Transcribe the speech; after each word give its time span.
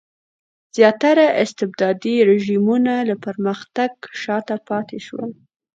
زیاتره 0.75 1.25
استبدادي 1.43 2.15
رژیمونه 2.29 2.93
له 3.09 3.15
پرمختګ 3.25 3.91
شاته 4.21 4.55
پاتې 4.67 4.99
شول. 5.05 5.31